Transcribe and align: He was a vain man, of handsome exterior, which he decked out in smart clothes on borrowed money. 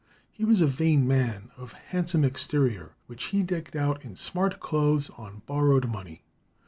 He 0.31 0.43
was 0.43 0.61
a 0.61 0.65
vain 0.65 1.07
man, 1.07 1.51
of 1.57 1.73
handsome 1.73 2.23
exterior, 2.23 2.93
which 3.05 3.25
he 3.25 3.43
decked 3.43 3.75
out 3.75 4.03
in 4.03 4.15
smart 4.15 4.59
clothes 4.59 5.11
on 5.11 5.43
borrowed 5.45 5.89
money. 5.89 6.23